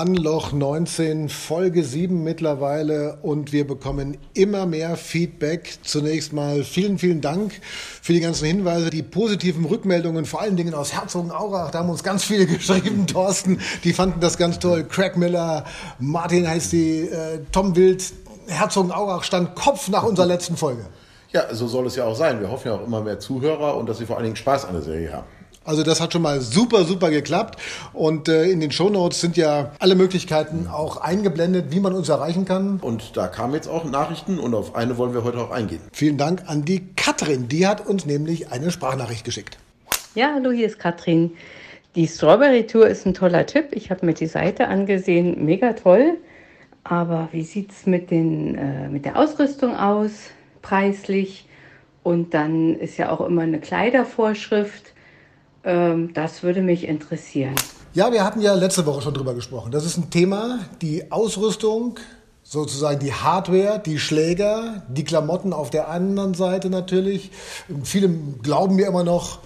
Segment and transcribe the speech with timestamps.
[0.00, 5.76] Anloch 19, Folge 7 mittlerweile und wir bekommen immer mehr Feedback.
[5.82, 7.52] Zunächst mal vielen, vielen Dank
[8.00, 11.70] für die ganzen Hinweise, die positiven Rückmeldungen, vor allen Dingen aus Herzogenaurach.
[11.70, 14.84] Da haben uns ganz viele geschrieben, Thorsten, die fanden das ganz toll.
[14.84, 15.66] Craig Miller,
[15.98, 18.02] Martin heißt die, äh, Tom Wild,
[18.46, 20.86] Herzogenaurach stand Kopf nach unserer letzten Folge.
[21.30, 22.40] Ja, so soll es ja auch sein.
[22.40, 24.72] Wir hoffen ja auch immer mehr Zuhörer und dass sie vor allen Dingen Spaß an
[24.72, 25.39] der Serie haben.
[25.64, 27.60] Also das hat schon mal super, super geklappt.
[27.92, 32.44] Und äh, in den Shownotes sind ja alle Möglichkeiten auch eingeblendet, wie man uns erreichen
[32.46, 32.78] kann.
[32.80, 35.80] Und da kamen jetzt auch Nachrichten und auf eine wollen wir heute auch eingehen.
[35.92, 37.48] Vielen Dank an die Katrin.
[37.48, 39.58] Die hat uns nämlich eine Sprachnachricht geschickt.
[40.14, 41.32] Ja, hallo, hier ist Katrin.
[41.94, 43.68] Die Strawberry Tour ist ein toller Tipp.
[43.72, 46.18] Ich habe mir die Seite angesehen, mega toll.
[46.84, 50.10] Aber wie sieht es mit, äh, mit der Ausrüstung aus,
[50.62, 51.46] preislich?
[52.02, 54.94] Und dann ist ja auch immer eine Kleidervorschrift.
[55.64, 57.54] Ähm, das würde mich interessieren.
[57.92, 59.72] Ja, wir hatten ja letzte Woche schon drüber gesprochen.
[59.72, 61.98] Das ist ein Thema, die Ausrüstung,
[62.42, 67.30] sozusagen die Hardware, die Schläger, die Klamotten auf der anderen Seite natürlich.
[67.82, 68.08] Viele
[68.42, 69.40] glauben mir immer noch,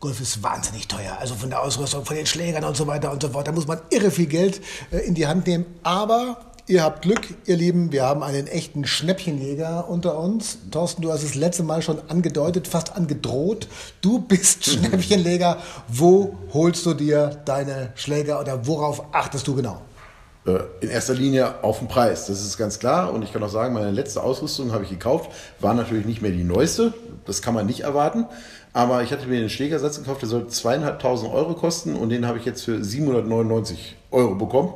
[0.00, 1.16] Golf ist wahnsinnig teuer.
[1.18, 3.48] Also von der Ausrüstung, von den Schlägern und so weiter und so fort.
[3.48, 4.60] Da muss man irre viel Geld
[4.90, 5.64] äh, in die Hand nehmen.
[5.82, 6.36] Aber
[6.66, 7.92] Ihr habt Glück, ihr Lieben.
[7.92, 10.56] Wir haben einen echten Schnäppchenjäger unter uns.
[10.70, 13.68] Thorsten, du hast es letzte Mal schon angedeutet, fast angedroht.
[14.00, 15.58] Du bist Schnäppchenleger.
[15.88, 19.82] Wo holst du dir deine Schläger oder worauf achtest du genau?
[20.46, 23.12] Äh, in erster Linie auf den Preis, das ist ganz klar.
[23.12, 26.30] Und ich kann auch sagen, meine letzte Ausrüstung habe ich gekauft, war natürlich nicht mehr
[26.30, 26.94] die neueste.
[27.26, 28.24] Das kann man nicht erwarten.
[28.72, 32.38] Aber ich hatte mir den Schlägersatz gekauft, der soll zweieinhalbtausend Euro kosten und den habe
[32.38, 34.72] ich jetzt für 799 Euro bekommen.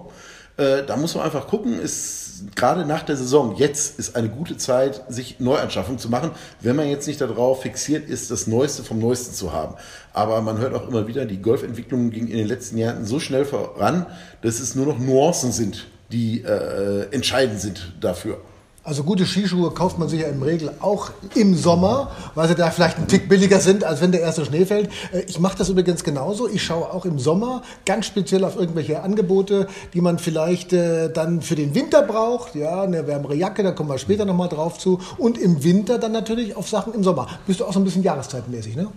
[0.58, 4.56] Äh, da muss man einfach gucken, ist gerade nach der Saison, jetzt ist eine gute
[4.56, 8.98] Zeit, sich Neuanschaffungen zu machen, wenn man jetzt nicht darauf fixiert ist, das Neueste vom
[8.98, 9.76] Neuesten zu haben.
[10.12, 13.44] Aber man hört auch immer wieder, die Golfentwicklung ging in den letzten Jahren so schnell
[13.44, 14.06] voran,
[14.42, 18.40] dass es nur noch Nuancen sind, die äh, entscheidend sind dafür.
[18.88, 22.70] Also gute Skischuhe kauft man sich ja im Regel auch im Sommer, weil sie da
[22.70, 24.88] vielleicht einen Tick billiger sind, als wenn der erste Schnee fällt.
[25.12, 26.48] Äh, ich mache das übrigens genauso.
[26.48, 31.42] Ich schaue auch im Sommer ganz speziell auf irgendwelche Angebote, die man vielleicht äh, dann
[31.42, 32.54] für den Winter braucht.
[32.54, 34.98] Ja, eine wärmere Jacke, da kommen wir später nochmal drauf zu.
[35.18, 37.28] Und im Winter dann natürlich auf Sachen im Sommer.
[37.46, 38.88] Bist du auch so ein bisschen jahreszeitmäßig, ne?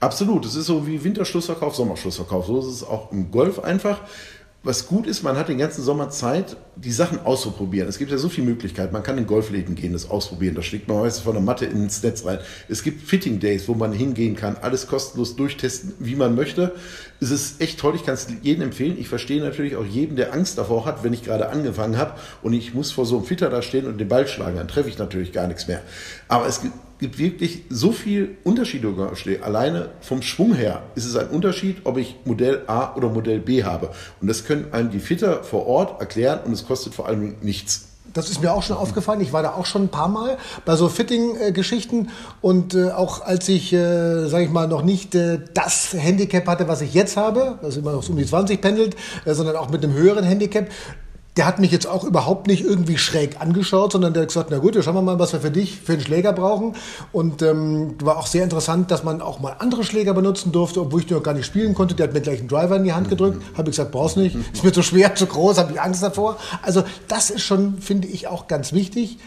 [0.00, 0.44] Absolut.
[0.44, 2.46] Es ist so wie Winterschlussverkauf, Sommerschlussverkauf.
[2.46, 4.00] So ist es auch im Golf einfach
[4.62, 7.88] was gut ist, man hat den ganzen Sommer Zeit, die Sachen auszuprobieren.
[7.88, 8.92] Es gibt ja so viele Möglichkeiten.
[8.92, 10.56] Man kann in Golfläden gehen, das ausprobieren.
[10.56, 12.40] Da schlägt man meistens von der Matte ins Netz rein.
[12.68, 16.74] Es gibt Fitting Days, wo man hingehen kann, alles kostenlos durchtesten, wie man möchte.
[17.20, 17.94] Es ist echt toll.
[17.94, 18.98] Ich kann es jedem empfehlen.
[18.98, 22.52] Ich verstehe natürlich auch jeden, der Angst davor hat, wenn ich gerade angefangen habe und
[22.52, 24.56] ich muss vor so einem Fitter da stehen und den Ball schlagen.
[24.56, 25.82] Dann treffe ich natürlich gar nichts mehr.
[26.26, 28.92] Aber es gibt gibt wirklich so viel Unterschiede.
[29.42, 33.64] Alleine vom Schwung her ist es ein Unterschied, ob ich Modell A oder Modell B
[33.64, 33.90] habe.
[34.20, 37.88] Und das können einem die Fitter vor Ort erklären und es kostet vor allem nichts.
[38.16, 39.20] Das ist mir auch schon aufgefallen.
[39.20, 42.08] Ich war da auch schon ein paar Mal bei so Fitting-Geschichten
[42.40, 46.66] und äh, auch als ich, äh, sage ich mal, noch nicht äh, das Handicap hatte,
[46.66, 48.96] was ich jetzt habe, das immer noch so um die 20 pendelt,
[49.26, 50.70] äh, sondern auch mit einem höheren Handicap,
[51.36, 54.58] der hat mich jetzt auch überhaupt nicht irgendwie schräg angeschaut, sondern der hat gesagt, na
[54.58, 56.74] gut, dann schauen wir mal, was wir für dich für einen Schläger brauchen.
[57.12, 61.00] Und ähm, war auch sehr interessant, dass man auch mal andere Schläger benutzen durfte, obwohl
[61.00, 61.94] ich die noch gar nicht spielen konnte.
[61.94, 63.38] Der hat mir gleich einen Driver in die Hand gedrückt.
[63.38, 63.58] Mhm.
[63.58, 64.36] Habe ich gesagt, brauchst nicht.
[64.52, 66.38] Ist mir zu schwer, zu groß, habe ich Angst davor.
[66.62, 69.18] Also das ist schon, finde ich, auch ganz wichtig,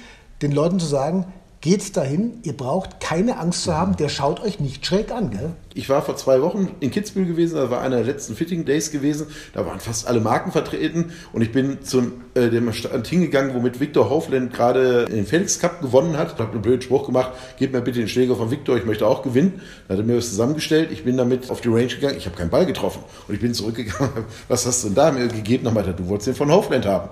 [0.42, 1.25] den Leuten zu sagen,
[1.62, 5.52] geht's dahin, ihr braucht keine Angst zu haben, der schaut euch nicht schräg an, gell?
[5.74, 8.92] Ich war vor zwei Wochen in Kitzbühel gewesen, da war einer der letzten Fitting Days
[8.92, 13.54] gewesen, da waren fast alle Marken vertreten und ich bin zu äh, dem Stand hingegangen,
[13.54, 16.34] womit Viktor Hofland gerade den Felix Cup gewonnen hat.
[16.34, 19.06] Ich habe einen blöden Spruch gemacht, gebt mir bitte den Schläger von Viktor, ich möchte
[19.06, 19.62] auch gewinnen.
[19.88, 22.38] Da hat er mir was zusammengestellt, ich bin damit auf die Range gegangen, ich habe
[22.38, 25.66] keinen Ball getroffen und ich bin zurückgegangen, was hast du denn da mir gegeben?
[25.66, 27.10] Er, du wolltest den von Hofland haben.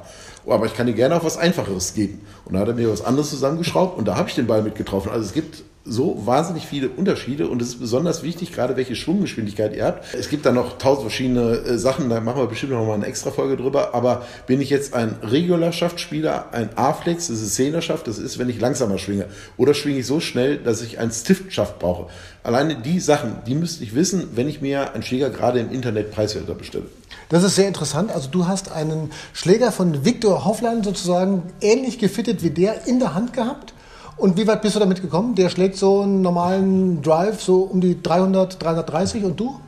[0.48, 2.22] Oh, aber ich kann dir gerne auch was Einfacheres geben.
[2.46, 5.12] Und da hat er mir was anderes zusammengeschraubt und da habe ich den Ball mitgetroffen.
[5.12, 9.76] Also es gibt so wahnsinnig viele Unterschiede und es ist besonders wichtig, gerade welche Schwunggeschwindigkeit
[9.76, 10.14] ihr habt.
[10.14, 13.06] Es gibt da noch tausend verschiedene äh, Sachen, da machen wir bestimmt noch mal eine
[13.06, 18.18] extra Folge drüber, aber bin ich jetzt ein Regular-Schaftspieler, ein A-Flex, das ist Zehnerschaft, das
[18.20, 19.26] ist, wenn ich langsamer schwinge.
[19.58, 22.08] Oder schwinge ich so schnell, dass ich einen Stiftschaft brauche.
[22.44, 26.12] Alleine die Sachen, die müsste ich wissen, wenn ich mir einen Schläger gerade im Internet
[26.12, 26.86] preiswerter bestelle.
[27.30, 28.12] Das ist sehr interessant.
[28.12, 33.14] Also du hast einen Schläger von Viktor Hoffland sozusagen ähnlich gefittet wie der in der
[33.14, 33.74] Hand gehabt
[34.18, 35.36] Und wie weit bist du damit gekommen?
[35.36, 39.60] Der schlägt so einen normalen Drive, so um die 300, 330 und du?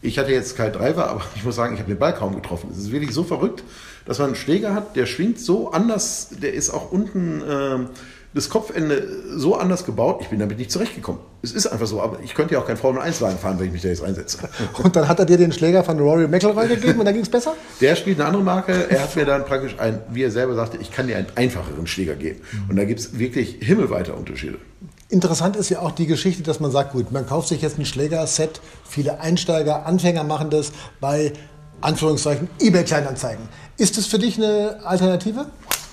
[0.00, 2.70] Ich hatte jetzt kein Driver, aber ich muss sagen, ich habe den Ball kaum getroffen.
[2.72, 3.64] Es ist wirklich so verrückt,
[4.06, 7.86] dass man einen Schläger hat, der schwingt so anders, der ist auch unten äh,
[8.34, 10.18] das Kopfende so anders gebaut.
[10.20, 11.20] Ich bin damit nicht zurechtgekommen.
[11.42, 13.82] Es ist einfach so, aber ich könnte ja auch kein Formel-1-Wagen fahren, wenn ich mich
[13.82, 14.38] da jetzt einsetze.
[14.82, 17.28] Und dann hat er dir den Schläger von Rory McIlroy gegeben und dann ging es
[17.28, 17.54] besser?
[17.80, 18.90] Der spielt eine andere Marke.
[18.90, 21.86] Er hat mir dann praktisch ein, wie er selber sagte, ich kann dir einen einfacheren
[21.86, 22.40] Schläger geben.
[22.68, 24.58] Und da gibt es wirklich himmelweite Unterschiede.
[25.08, 27.86] Interessant ist ja auch die Geschichte, dass man sagt, gut, man kauft sich jetzt ein
[27.86, 28.60] Schlägerset.
[28.86, 31.32] Viele Einsteiger, Anfänger machen das bei
[31.80, 33.48] Anführungszeichen eBay-Kleinanzeigen.
[33.78, 35.46] Ist das für dich eine Alternative?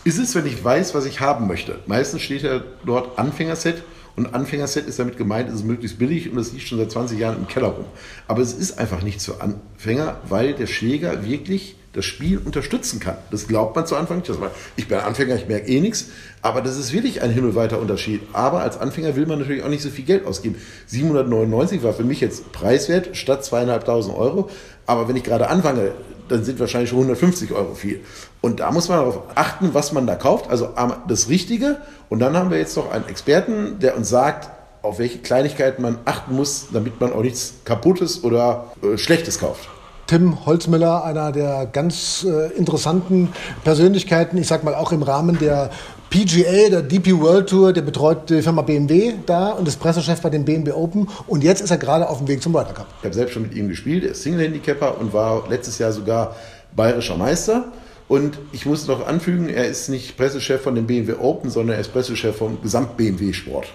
[0.06, 1.80] Ist es, wenn ich weiß, was ich haben möchte.
[1.88, 3.82] Meistens steht ja dort Anfängerset
[4.16, 7.18] und Anfängerset ist damit gemeint, es ist möglichst billig und es liegt schon seit 20
[7.18, 7.86] Jahren im Keller rum.
[8.28, 13.18] Aber es ist einfach nicht für Anfänger, weil der Schläger wirklich das Spiel unterstützen kann.
[13.32, 14.30] Das glaubt man zu Anfang nicht.
[14.76, 16.10] Ich bin Anfänger, ich merke eh nichts.
[16.44, 18.22] Aber das ist wirklich ein himmelweiter Unterschied.
[18.32, 20.56] Aber als Anfänger will man natürlich auch nicht so viel Geld ausgeben.
[20.86, 24.52] 799 war für mich jetzt preiswert statt zweieinhalbtausend Euro.
[24.86, 25.94] Aber wenn ich gerade anfange,
[26.28, 28.02] dann sind wahrscheinlich schon 150 Euro viel.
[28.42, 30.50] Und da muss man darauf achten, was man da kauft.
[30.50, 30.70] Also
[31.08, 31.78] das Richtige.
[32.10, 34.50] Und dann haben wir jetzt noch einen Experten, der uns sagt,
[34.82, 39.68] auf welche Kleinigkeiten man achten muss, damit man auch nichts Kaputtes oder äh, Schlechtes kauft.
[40.08, 43.30] Tim Holzmüller, einer der ganz äh, interessanten
[43.64, 45.72] Persönlichkeiten, ich sag mal auch im Rahmen der
[46.10, 50.30] PGA, der DP World Tour, der betreut die Firma BMW da und ist Pressechef bei
[50.30, 52.88] den BMW Open und jetzt ist er gerade auf dem Weg zum Ryder Cup.
[53.00, 56.36] Ich habe selbst schon mit ihm gespielt, er ist Single-Handicapper und war letztes Jahr sogar
[56.76, 57.66] bayerischer Meister.
[58.08, 61.82] Und ich muss noch anfügen, er ist nicht Pressechef von dem BMW Open, sondern er
[61.82, 63.68] ist Pressechef vom Gesamt-BMW-Sport.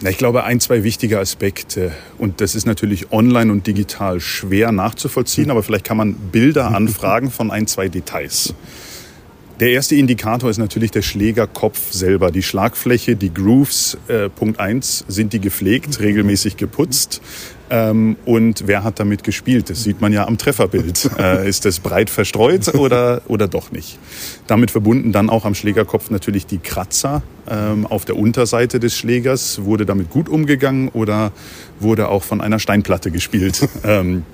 [0.00, 1.92] Na, ich glaube, ein, zwei wichtige Aspekte.
[2.18, 7.30] Und das ist natürlich online und digital schwer nachzuvollziehen, aber vielleicht kann man Bilder anfragen
[7.30, 8.54] von ein, zwei Details.
[9.60, 12.30] Der erste Indikator ist natürlich der Schlägerkopf selber.
[12.30, 17.20] Die Schlagfläche, die Grooves, äh, Punkt eins, sind die gepflegt, regelmäßig geputzt.
[17.68, 19.68] Ähm, und wer hat damit gespielt?
[19.68, 21.10] Das sieht man ja am Trefferbild.
[21.18, 23.98] Äh, ist das breit verstreut oder, oder doch nicht?
[24.46, 29.64] Damit verbunden dann auch am Schlägerkopf natürlich die Kratzer ähm, auf der Unterseite des Schlägers.
[29.64, 31.32] Wurde damit gut umgegangen oder
[31.80, 33.68] wurde auch von einer Steinplatte gespielt?
[33.84, 34.24] Ähm,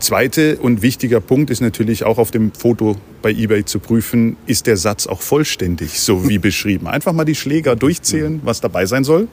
[0.00, 4.66] Zweite und wichtiger Punkt ist natürlich auch auf dem Foto bei eBay zu prüfen, ist
[4.66, 6.88] der Satz auch vollständig, so wie beschrieben.
[6.88, 9.28] Einfach mal die Schläger durchzählen, was dabei sein soll.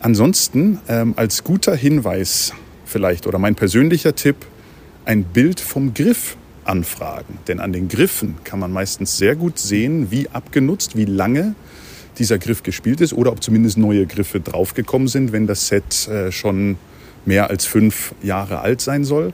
[0.00, 2.52] Ansonsten ähm, als guter Hinweis
[2.86, 4.36] vielleicht oder mein persönlicher Tipp,
[5.04, 7.38] ein Bild vom Griff anfragen.
[7.46, 11.54] Denn an den Griffen kann man meistens sehr gut sehen, wie abgenutzt, wie lange
[12.18, 16.32] dieser Griff gespielt ist oder ob zumindest neue Griffe draufgekommen sind, wenn das Set äh,
[16.32, 16.76] schon
[17.26, 19.32] mehr als fünf Jahre alt sein soll.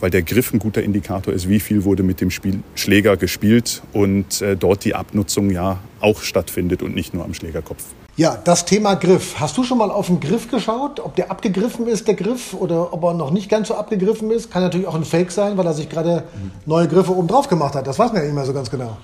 [0.00, 3.82] Weil der Griff ein guter Indikator ist, wie viel wurde mit dem Spiel Schläger gespielt
[3.92, 7.84] und äh, dort die Abnutzung ja auch stattfindet und nicht nur am Schlägerkopf.
[8.16, 9.40] Ja, das Thema Griff.
[9.40, 12.92] Hast du schon mal auf den Griff geschaut, ob der abgegriffen ist, der Griff, oder
[12.92, 14.50] ob er noch nicht ganz so abgegriffen ist?
[14.50, 16.24] Kann natürlich auch ein Fake sein, weil er sich gerade
[16.66, 17.86] neue Griffe oben drauf gemacht hat.
[17.86, 18.98] Das weiß man ja nicht mehr so ganz genau.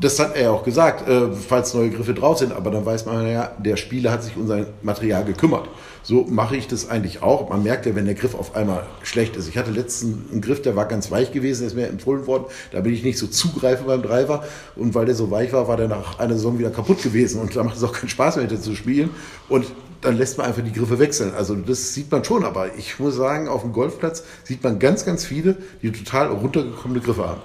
[0.00, 3.04] Das hat er ja auch gesagt, äh, falls neue Griffe drauf sind, aber dann weiß
[3.04, 5.68] man ja, der Spieler hat sich um sein Material gekümmert.
[6.02, 7.48] So mache ich das eigentlich auch.
[7.50, 9.48] Man merkt ja, wenn der Griff auf einmal schlecht ist.
[9.48, 12.46] Ich hatte letztens einen Griff, der war ganz weich gewesen, ist mir empfohlen worden.
[12.72, 14.44] Da bin ich nicht so zugreife beim Driver.
[14.74, 17.40] Und weil der so weich war, war der nach einer Saison wieder kaputt gewesen.
[17.40, 19.10] Und da macht es auch keinen Spaß mehr, zu spielen.
[19.48, 19.66] Und
[20.02, 21.32] dann lässt man einfach die Griffe wechseln.
[21.34, 25.04] Also das sieht man schon, aber ich muss sagen, auf dem Golfplatz sieht man ganz,
[25.04, 27.40] ganz viele, die total runtergekommene Griffe haben.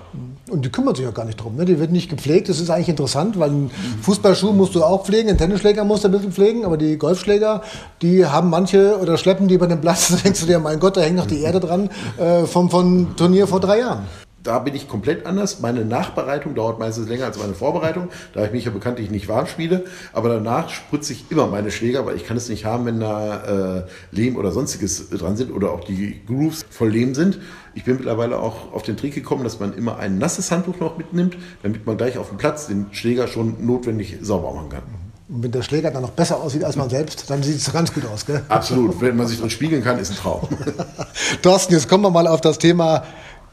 [0.49, 1.55] Und die kümmern sich ja gar nicht drum.
[1.55, 1.65] Ne?
[1.65, 2.49] Die wird nicht gepflegt.
[2.49, 3.71] Das ist eigentlich interessant, weil einen
[4.01, 7.61] Fußballschuh musst du auch pflegen, einen Tennisschläger musst du ein bisschen pflegen, aber die Golfschläger,
[8.01, 10.07] die haben manche oder schleppen die über den Platz.
[10.17, 13.15] Da denkst du dir, mein Gott, da hängt noch die Erde dran äh, vom, vom
[13.15, 14.07] Turnier vor drei Jahren
[14.47, 15.59] da bin ich komplett anders.
[15.59, 19.45] Meine Nachbereitung dauert meistens länger als meine Vorbereitung, da ich mich ja bekanntlich nicht warm
[19.45, 19.83] spiele.
[20.13, 23.79] Aber danach spritze ich immer meine Schläger, weil ich kann es nicht haben, wenn da
[23.79, 27.39] äh, Lehm oder sonstiges dran sind oder auch die Grooves voll Lehm sind.
[27.75, 30.97] Ich bin mittlerweile auch auf den Trick gekommen, dass man immer ein nasses Handtuch noch
[30.97, 34.83] mitnimmt, damit man gleich auf dem Platz den Schläger schon notwendig sauber machen kann.
[35.29, 37.93] Und wenn der Schläger dann noch besser aussieht als man selbst, dann sieht es ganz
[37.93, 38.43] gut aus, gell?
[38.47, 39.01] Absolut.
[39.01, 40.47] Wenn man sich drin spiegeln kann, ist ein Traum.
[41.41, 43.03] Thorsten, jetzt kommen wir mal auf das Thema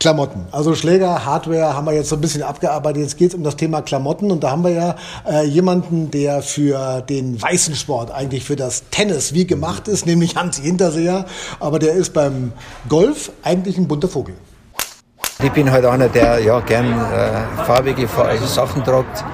[0.01, 0.47] Klamotten.
[0.51, 3.03] Also Schläger, Hardware haben wir jetzt so ein bisschen abgearbeitet.
[3.03, 4.97] Jetzt geht es um das Thema Klamotten und da haben wir ja
[5.27, 10.37] äh, jemanden, der für den weißen Sport, eigentlich für das Tennis wie gemacht ist, nämlich
[10.37, 11.25] Hans Hinterseher.
[11.61, 12.53] Aber der ist beim
[12.89, 14.35] Golf eigentlich ein bunter Vogel.
[15.43, 18.09] Ich bin halt einer, der ja gern äh, farbige
[18.47, 19.25] Sachen tragt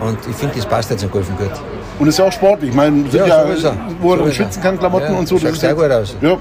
[0.00, 1.50] und ich finde, das passt jetzt im Golfen gut.
[2.02, 2.70] Und ist ja auch sportlich.
[2.70, 5.38] Ich meine, sind ja, ja so wo man so schwitzen kann, Klamotten ja, und so.
[5.38, 6.16] Das sieht sehr gut aus.
[6.20, 6.36] Ja.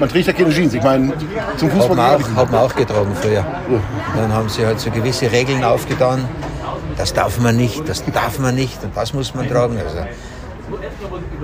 [0.00, 0.74] Man trägt ja keine Jeans.
[0.74, 1.12] Ich meine,
[1.56, 3.44] zum Fußball hat man, auch, hat man auch getragen früher.
[4.16, 6.24] Dann haben sie halt so gewisse Regeln aufgetan.
[6.96, 9.78] Das darf man nicht, das darf man nicht und das muss man tragen.
[9.78, 9.98] Also,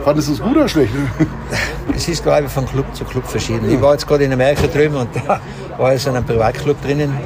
[0.04, 0.92] Fandest du es gut oder schlecht?
[1.94, 3.70] Es ist, glaube ich, von Club zu Club verschieden.
[3.70, 5.38] Ich war jetzt gerade in Amerika drüben und da
[5.78, 7.16] war ich in einem Privatclub drinnen.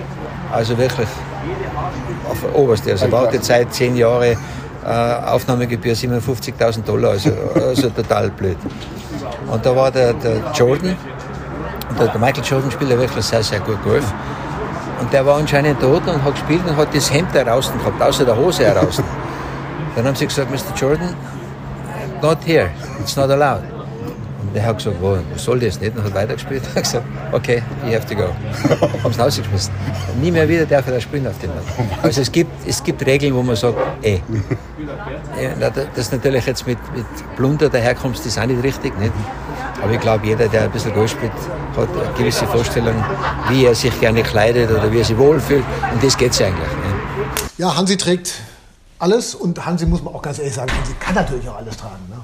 [0.52, 1.08] Also wirklich
[2.28, 2.90] auf der oberste.
[2.90, 4.36] Also Wartezeit 10 Jahre,
[4.84, 7.10] Aufnahmegebühr 57.000 Dollar.
[7.10, 8.56] Also, also total blöd.
[9.50, 10.96] Und da war der, der Jordan,
[11.98, 14.04] der, der Michael Jordan spielt ja wirklich sehr, sehr gut Golf.
[15.00, 18.24] Und der war anscheinend dort und hat gespielt und hat das Hemd heraus gehabt, außer
[18.24, 19.00] der Hose heraus.
[19.94, 20.74] Dann haben sie gesagt, Mr.
[20.76, 21.14] Jordan,
[22.20, 22.70] not here,
[23.00, 23.77] it's not allowed.
[24.40, 25.96] Und der hat gesagt, wo, was soll das nicht?
[25.96, 26.62] Und hat weitergespielt.
[26.74, 28.28] Er hat gesagt, okay, you have to go.
[29.02, 29.72] haben sie rausgeschmissen.
[30.20, 31.66] Nie mehr wieder darf er da spielen auf dem Land.
[32.02, 34.22] Also es gibt, es gibt Regeln, wo man sagt, ey,
[35.60, 38.96] ja, das natürlich jetzt mit, mit Plunder daherkommst, das ist auch nicht richtig.
[38.98, 39.12] Nicht?
[39.82, 41.32] Aber ich glaube, jeder, der ein bisschen Golf spielt,
[41.76, 42.94] hat eine gewisse Vorstellung,
[43.48, 45.64] wie er sich gerne kleidet oder wie er sich wohlfühlt.
[45.92, 46.58] Und das geht es eigentlich.
[46.58, 47.58] Nicht?
[47.58, 48.34] Ja, Hansi trägt
[49.00, 52.08] alles und Hansi muss man auch ganz ehrlich sagen, Hansi kann natürlich auch alles tragen.
[52.08, 52.16] Ne?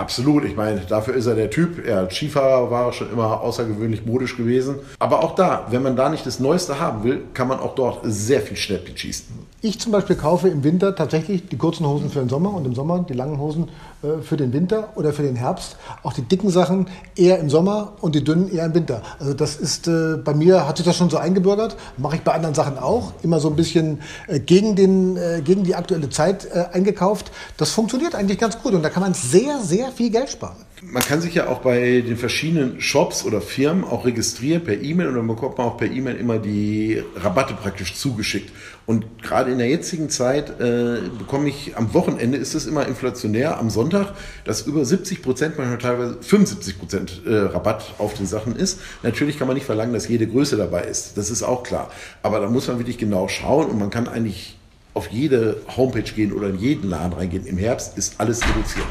[0.00, 1.86] Absolut, ich meine, dafür ist er der Typ.
[1.86, 4.76] Er Skifahrer war schon immer außergewöhnlich modisch gewesen.
[4.98, 8.00] Aber auch da, wenn man da nicht das Neueste haben will, kann man auch dort
[8.04, 9.26] sehr viel Schnäppchen schießen.
[9.62, 12.74] Ich zum Beispiel kaufe im Winter tatsächlich die kurzen Hosen für den Sommer und im
[12.74, 13.68] Sommer die langen Hosen
[14.02, 15.76] äh, für den Winter oder für den Herbst.
[16.02, 19.02] Auch die dicken Sachen eher im Sommer und die dünnen eher im Winter.
[19.18, 21.76] Also das ist äh, bei mir hat sich das schon so eingebürgert.
[21.98, 23.12] Mache ich bei anderen Sachen auch.
[23.22, 27.30] Immer so ein bisschen äh, gegen, den, äh, gegen die aktuelle Zeit äh, eingekauft.
[27.58, 30.56] Das funktioniert eigentlich ganz gut und da kann man sehr, sehr viel Geld sparen.
[30.82, 35.08] Man kann sich ja auch bei den verschiedenen Shops oder Firmen auch registrieren per E-Mail
[35.08, 38.50] und dann bekommt man auch per E-Mail immer die Rabatte praktisch zugeschickt.
[38.86, 43.58] Und gerade in der jetzigen Zeit äh, bekomme ich am Wochenende, ist es immer inflationär,
[43.58, 48.56] am Sonntag, dass über 70 Prozent, manchmal teilweise 75 Prozent äh, Rabatt auf den Sachen
[48.56, 48.80] ist.
[49.02, 51.18] Natürlich kann man nicht verlangen, dass jede Größe dabei ist.
[51.18, 51.90] Das ist auch klar.
[52.22, 54.56] Aber da muss man wirklich genau schauen und man kann eigentlich
[54.92, 57.46] auf jede Homepage gehen oder in jeden Laden reingehen.
[57.46, 58.86] Im Herbst ist alles reduziert.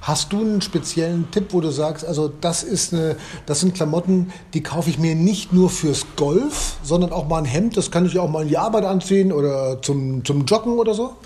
[0.00, 4.32] Hast du einen speziellen Tipp, wo du sagst, also das ist eine, das sind Klamotten,
[4.54, 8.06] die kaufe ich mir nicht nur fürs Golf, sondern auch mal ein Hemd, das kann
[8.06, 11.16] ich auch mal in die Arbeit anziehen oder zum, zum Joggen oder so?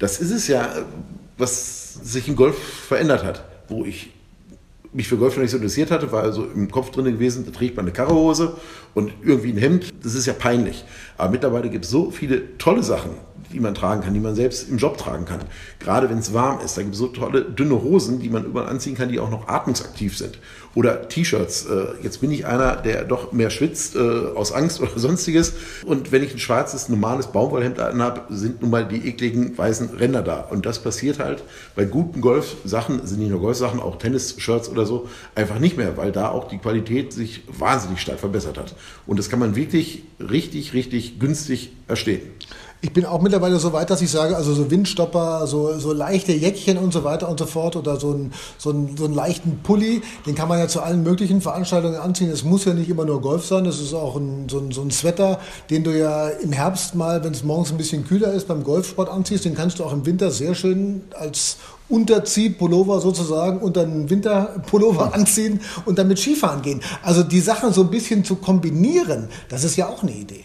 [0.00, 0.68] Das ist es ja,
[1.38, 4.10] was sich im Golf verändert hat, wo ich
[4.92, 7.50] mich für Golf noch nicht so interessiert hatte, war also im Kopf drin gewesen, da
[7.50, 8.56] trägt man eine Karrehose
[8.94, 9.92] und irgendwie ein Hemd.
[10.02, 10.84] Das ist ja peinlich.
[11.18, 13.10] Aber mittlerweile gibt es so viele tolle Sachen,
[13.54, 15.40] die man tragen kann, die man selbst im Job tragen kann.
[15.78, 16.76] Gerade wenn es warm ist.
[16.76, 19.48] Da gibt es so tolle dünne Hosen, die man überall anziehen kann, die auch noch
[19.48, 20.38] atmungsaktiv sind.
[20.74, 21.66] Oder T-Shirts.
[21.66, 25.52] Äh, jetzt bin ich einer, der doch mehr schwitzt äh, aus Angst oder sonstiges.
[25.84, 30.22] Und wenn ich ein schwarzes, normales Baumwollhemd anhabe, sind nun mal die ekligen weißen Ränder
[30.22, 30.40] da.
[30.40, 31.44] Und das passiert halt
[31.76, 36.10] bei guten Golfsachen, sind nicht nur Golfsachen, auch Tennis-Shirts oder so, einfach nicht mehr, weil
[36.10, 38.74] da auch die Qualität sich wahnsinnig stark verbessert hat.
[39.06, 42.22] Und das kann man wirklich richtig, richtig günstig erstehen.
[42.84, 46.32] Ich bin auch mittlerweile so weit, dass ich sage, also so Windstopper, so, so leichte
[46.34, 49.60] Jäckchen und so weiter und so fort oder so, ein, so, ein, so einen leichten
[49.62, 52.28] Pulli, den kann man ja zu allen möglichen Veranstaltungen anziehen.
[52.28, 54.82] Es muss ja nicht immer nur Golf sein, es ist auch ein, so, ein, so
[54.82, 58.48] ein Sweater, den du ja im Herbst mal, wenn es morgens ein bisschen kühler ist,
[58.48, 59.46] beim Golfsport anziehst.
[59.46, 61.56] Den kannst du auch im Winter sehr schön als
[61.88, 66.82] Unterziehpullover sozusagen unter einen Winterpullover anziehen und damit Skifahren gehen.
[67.02, 70.43] Also die Sachen so ein bisschen zu kombinieren, das ist ja auch eine Idee.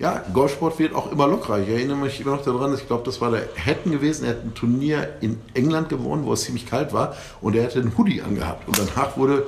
[0.00, 1.58] Ja, Golfsport wird auch immer lockerer.
[1.58, 4.24] Ich erinnere mich immer noch daran, ich glaube, das war der Hatton gewesen.
[4.24, 7.80] Er hat ein Turnier in England gewonnen, wo es ziemlich kalt war und er hatte
[7.80, 8.66] einen Hoodie angehabt.
[8.66, 9.46] Und danach wurde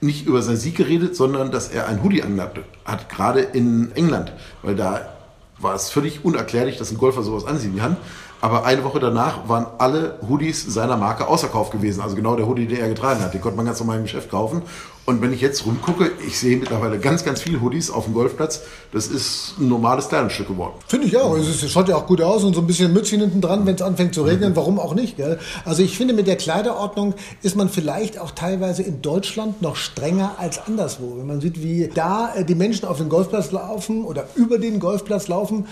[0.00, 4.32] nicht über seinen Sieg geredet, sondern dass er ein Hoodie angehabt hat, gerade in England.
[4.62, 5.12] Weil da
[5.58, 7.98] war es völlig unerklärlich, dass ein Golfer sowas ansehen kann.
[8.42, 12.00] Aber eine Woche danach waren alle Hoodies seiner Marke außerkauf gewesen.
[12.00, 13.32] Also genau der Hoodie, den er getragen hat.
[13.32, 14.62] Den konnte man ganz normal im Geschäft kaufen.
[15.04, 18.62] Und wenn ich jetzt rumgucke, ich sehe mittlerweile ganz, ganz viele Hoodies auf dem Golfplatz.
[18.90, 20.74] Das ist ein normales Kleidungsstück geworden.
[20.88, 21.36] Finde ich auch.
[21.36, 23.82] Es schaut ja auch gut aus und so ein bisschen Mützchen hinten dran, wenn es
[23.82, 24.56] anfängt zu regnen.
[24.56, 25.18] Warum auch nicht?
[25.18, 25.38] Gell?
[25.64, 30.32] Also ich finde, mit der Kleiderordnung ist man vielleicht auch teilweise in Deutschland noch strenger
[30.38, 31.14] als anderswo.
[31.16, 34.80] Wenn man sieht, wie da äh, die Menschen auf den Golfplatz laufen oder über den
[34.80, 35.66] Golfplatz laufen,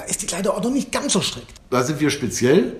[0.00, 1.52] da ist die Kleiderordnung nicht ganz so strikt.
[1.68, 2.76] Da sind wir speziell.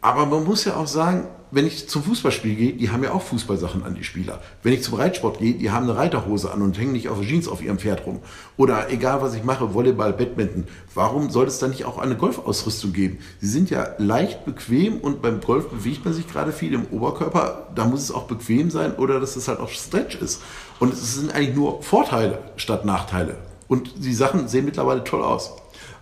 [0.00, 3.22] Aber man muss ja auch sagen, wenn ich zum Fußballspiel gehe, die haben ja auch
[3.22, 4.40] Fußballsachen an, die Spieler.
[4.62, 7.48] Wenn ich zum Reitsport gehe, die haben eine Reiterhose an und hängen nicht auf Jeans
[7.48, 8.20] auf ihrem Pferd rum.
[8.56, 10.64] Oder egal, was ich mache, Volleyball, Badminton.
[10.94, 13.18] Warum sollte es dann nicht auch eine Golfausrüstung geben?
[13.40, 17.68] Sie sind ja leicht bequem und beim Golf bewegt man sich gerade viel im Oberkörper.
[17.74, 20.42] Da muss es auch bequem sein oder dass es halt auch Stretch ist.
[20.78, 23.36] Und es sind eigentlich nur Vorteile statt Nachteile.
[23.68, 25.52] Und die Sachen sehen mittlerweile toll aus.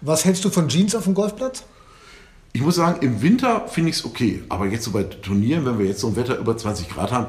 [0.04, 1.64] Was hältst du von Jeans auf dem Golfplatz?
[2.52, 4.42] Ich muss sagen, im Winter finde ich es okay.
[4.50, 7.26] Aber jetzt so bei Turnieren, wenn wir jetzt so ein Wetter über 20 Grad haben,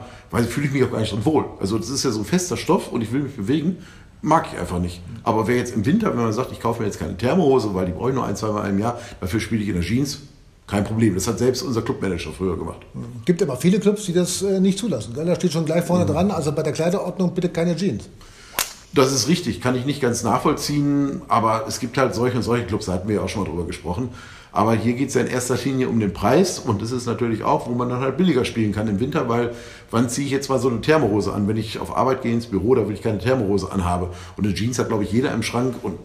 [0.47, 1.45] fühle ich mich auch gar nicht drin wohl.
[1.59, 3.77] Also das ist ja so ein fester Stoff und ich will mich bewegen,
[4.21, 5.01] mag ich einfach nicht.
[5.23, 7.85] Aber wer jetzt im Winter, wenn man sagt, ich kaufe mir jetzt keine Thermohose, weil
[7.85, 10.19] die brauche ich nur ein, zwei Mal im Jahr, dafür spiele ich in der Jeans,
[10.67, 11.15] Kein Problem.
[11.15, 12.79] Das hat selbst unser Clubmanager früher gemacht.
[13.23, 15.13] Gibt aber viele Clubs, die das äh, nicht zulassen.
[15.15, 16.09] Da steht schon gleich vorne mhm.
[16.09, 18.09] dran, also bei der Kleiderordnung bitte keine Jeans.
[18.95, 22.65] Das ist richtig, kann ich nicht ganz nachvollziehen, aber es gibt halt solche und solche
[22.65, 24.07] Clubs, da hatten wir ja auch schon mal drüber gesprochen.
[24.53, 27.43] Aber hier geht es ja in erster Linie um den Preis und das ist natürlich
[27.43, 29.53] auch, wo man dann halt billiger spielen kann im Winter, weil
[29.91, 31.45] wann ziehe ich jetzt mal so eine Thermorose an?
[31.45, 34.11] Wenn ich auf Arbeit gehe ins Büro, da will ich keine Thermorose anhabe.
[34.37, 35.97] Und eine Jeans hat, glaube ich, jeder im Schrank und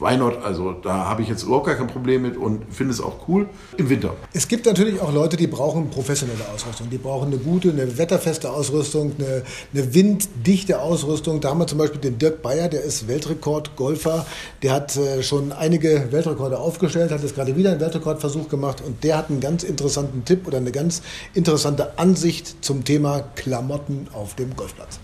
[0.00, 0.42] why not?
[0.42, 3.48] Also da habe ich jetzt überhaupt gar kein Problem mit und finde es auch cool
[3.76, 4.14] im Winter.
[4.32, 6.90] Es gibt natürlich auch Leute, die brauchen professionelle Ausrüstung.
[6.90, 11.40] Die brauchen eine gute, eine wetterfeste Ausrüstung, eine, eine winddichte Ausrüstung.
[11.40, 14.26] Da haben wir zum Beispiel den Dirk Bayer, der ist Weltrekordgolfer.
[14.62, 19.02] Der hat äh, schon einige Weltrekorde aufgestellt, hat jetzt gerade wieder einen Weltrekordversuch gemacht und
[19.04, 21.02] der hat einen ganz interessanten Tipp oder eine ganz
[21.34, 24.98] interessante Ansicht zum Thema Klamotten auf dem Golfplatz.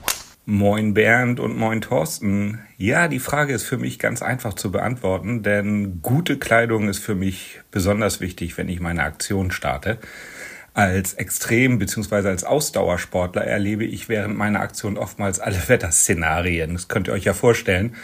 [0.45, 2.59] Moin Bernd und moin Thorsten.
[2.77, 7.15] Ja, die Frage ist für mich ganz einfach zu beantworten, denn gute Kleidung ist für
[7.15, 9.99] mich besonders wichtig, wenn ich meine Aktion starte.
[10.75, 12.29] Als Extrem- bzw.
[12.29, 16.73] als Ausdauersportler erlebe ich während meiner Aktion oftmals alle Wetterszenarien.
[16.73, 17.95] Das könnt ihr euch ja vorstellen.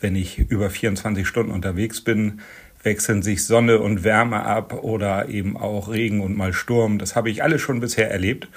[0.00, 2.40] Wenn ich über 24 Stunden unterwegs bin,
[2.82, 6.98] wechseln sich Sonne und Wärme ab oder eben auch Regen und mal Sturm.
[6.98, 8.48] Das habe ich alles schon bisher erlebt.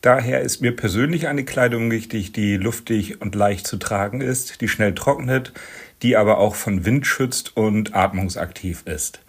[0.00, 4.68] Daher ist mir persönlich eine Kleidung wichtig, die luftig und leicht zu tragen ist, die
[4.68, 5.52] schnell trocknet,
[6.02, 9.20] die aber auch von Wind schützt und atmungsaktiv ist.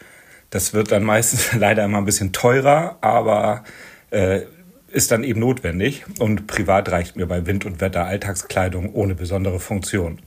[0.50, 3.64] Das wird dann meistens leider immer ein bisschen teurer, aber
[4.12, 4.42] äh,
[4.92, 6.06] ist dann eben notwendig.
[6.20, 10.20] Und privat reicht mir bei Wind und Wetter Alltagskleidung ohne besondere Funktion.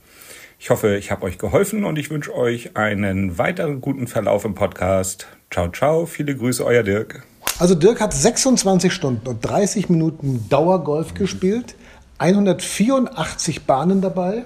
[0.59, 4.55] Ich hoffe, ich habe euch geholfen und ich wünsche euch einen weiteren guten Verlauf im
[4.55, 5.27] Podcast.
[5.51, 7.23] Ciao, ciao, viele Grüße, euer Dirk.
[7.57, 11.75] Also Dirk hat 26 Stunden und 30 Minuten Dauergolf gespielt,
[12.17, 14.45] 184 Bahnen dabei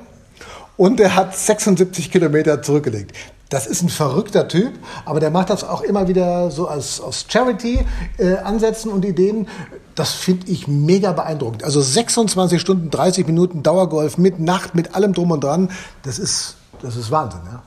[0.78, 3.14] und er hat 76 Kilometer zurückgelegt.
[3.50, 4.74] Das ist ein verrückter Typ,
[5.06, 9.48] aber der macht das auch immer wieder so als, aus Charity-Ansätzen äh, und Ideen.
[9.96, 11.64] Das finde ich mega beeindruckend.
[11.64, 15.72] Also 26 Stunden, 30 Minuten Dauergolf mit Nacht, mit allem drum und dran.
[16.04, 17.42] Das ist, das ist Wahnsinn.
[17.52, 17.64] Ja?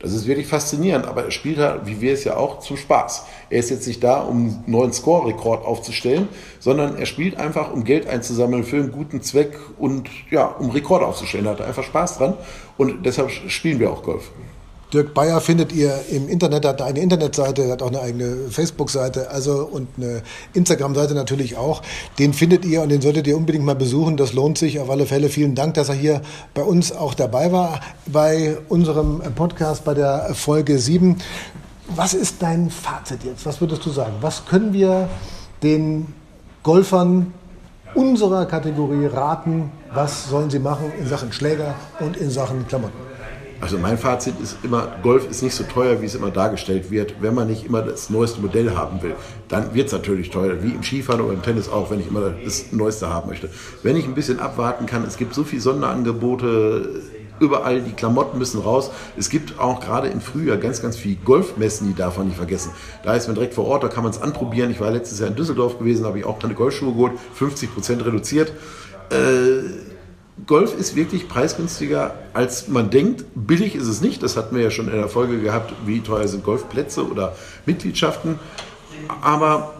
[0.00, 3.26] Das ist wirklich faszinierend, aber er spielt halt, wie wir es ja auch, zum Spaß.
[3.50, 6.28] Er ist jetzt nicht da, um einen neuen Score-Rekord aufzustellen,
[6.60, 11.04] sondern er spielt einfach, um Geld einzusammeln für einen guten Zweck und ja, um Rekorde
[11.04, 11.46] aufzustellen.
[11.46, 12.34] Er hat einfach Spaß dran
[12.76, 14.30] und deshalb spielen wir auch Golf.
[14.92, 19.68] Dirk Bayer findet ihr im Internet, hat eine Internetseite, hat auch eine eigene Facebook-Seite, also
[19.70, 20.22] und eine
[20.54, 21.82] Instagram-Seite natürlich auch.
[22.18, 24.16] Den findet ihr und den solltet ihr unbedingt mal besuchen.
[24.16, 25.28] Das lohnt sich auf alle Fälle.
[25.28, 26.22] Vielen Dank, dass er hier
[26.54, 31.16] bei uns auch dabei war bei unserem Podcast bei der Folge 7.
[31.94, 33.44] Was ist dein Fazit jetzt?
[33.46, 34.14] Was würdest du sagen?
[34.20, 35.08] Was können wir
[35.62, 36.14] den
[36.62, 37.32] Golfern
[37.94, 39.70] unserer Kategorie raten?
[39.92, 43.07] Was sollen sie machen in Sachen Schläger und in Sachen Klamotten?
[43.60, 47.16] Also mein Fazit ist immer, Golf ist nicht so teuer, wie es immer dargestellt wird.
[47.20, 49.14] Wenn man nicht immer das neueste Modell haben will,
[49.48, 52.30] dann wird es natürlich teuer, wie im Skifahren oder im Tennis auch, wenn ich immer
[52.44, 53.50] das Neueste haben möchte.
[53.82, 57.02] Wenn ich ein bisschen abwarten kann, es gibt so viele Sonderangebote,
[57.40, 58.90] überall die Klamotten müssen raus.
[59.16, 62.70] Es gibt auch gerade im Frühjahr ganz, ganz viele Golfmessen, die darf man nicht vergessen.
[63.02, 64.70] Da ist man direkt vor Ort, da kann man es anprobieren.
[64.70, 68.04] Ich war letztes Jahr in Düsseldorf gewesen, habe ich auch eine Golfschuhe geholt, 50 Prozent
[68.04, 68.52] reduziert.
[69.10, 69.97] Äh,
[70.46, 73.24] Golf ist wirklich preisgünstiger, als man denkt.
[73.34, 74.22] Billig ist es nicht.
[74.22, 78.38] Das hatten wir ja schon in der Folge gehabt, wie teuer sind Golfplätze oder Mitgliedschaften.
[79.20, 79.74] Aber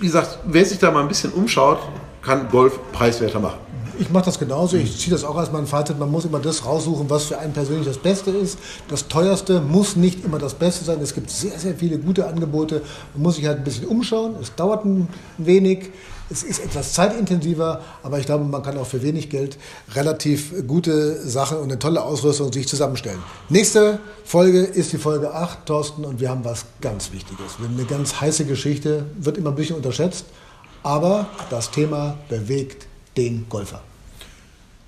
[0.00, 1.78] wie gesagt, wer sich da mal ein bisschen umschaut,
[2.22, 3.63] kann Golf preiswerter machen.
[3.98, 4.76] Ich mache das genauso.
[4.76, 5.98] Ich ziehe das auch als mein Fazit.
[5.98, 8.58] Man muss immer das raussuchen, was für einen persönlich das Beste ist.
[8.88, 10.98] Das teuerste muss nicht immer das Beste sein.
[11.00, 12.82] Es gibt sehr, sehr viele gute Angebote.
[13.14, 14.34] Man muss sich halt ein bisschen umschauen.
[14.40, 15.90] Es dauert ein wenig.
[16.30, 19.58] Es ist etwas zeitintensiver, aber ich glaube, man kann auch für wenig Geld
[19.94, 23.22] relativ gute Sachen und eine tolle Ausrüstung sich zusammenstellen.
[23.50, 27.58] Nächste Folge ist die Folge 8, Thorsten, und wir haben was ganz Wichtiges.
[27.58, 30.24] Wir haben eine ganz heiße Geschichte, wird immer ein bisschen unterschätzt,
[30.82, 33.80] aber das Thema bewegt den Golfer.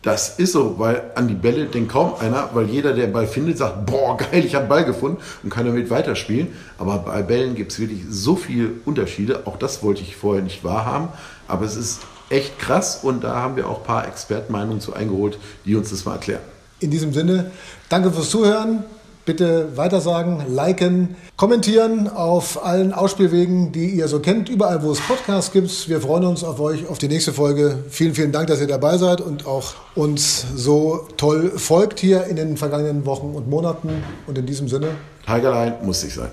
[0.02, 3.26] Das ist so, weil an die Bälle denkt kaum einer, weil jeder, der den Ball
[3.26, 6.48] findet, sagt, boah, geil, ich habe Ball gefunden und kann damit weiterspielen.
[6.78, 9.42] Aber bei Bällen gibt es wirklich so viele Unterschiede.
[9.46, 11.08] Auch das wollte ich vorher nicht wahrhaben.
[11.48, 15.38] Aber es ist echt krass und da haben wir auch ein paar Expertenmeinungen zu eingeholt,
[15.64, 16.42] die uns das mal erklären.
[16.78, 17.50] In diesem Sinne,
[17.88, 18.84] danke fürs Zuhören.
[19.26, 25.50] Bitte weitersagen, liken, kommentieren auf allen Ausspielwegen, die ihr so kennt, überall, wo es Podcasts
[25.50, 25.88] gibt.
[25.88, 27.80] Wir freuen uns auf euch, auf die nächste Folge.
[27.90, 32.36] Vielen, vielen Dank, dass ihr dabei seid und auch uns so toll folgt hier in
[32.36, 33.90] den vergangenen Wochen und Monaten.
[34.28, 34.90] Und in diesem Sinne.
[35.26, 36.30] Tigerline muss sich sein.